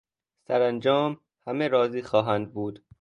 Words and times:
سرانجام 0.47 1.17
همه 1.47 1.67
راضی 1.67 2.01
خواهند 2.01 2.53
بود. 2.53 2.85